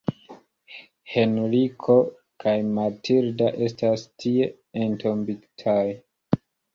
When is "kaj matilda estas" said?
2.43-4.07